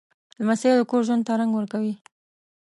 [0.39, 1.93] لمسی د کور ژوند ته رنګ ورکوي.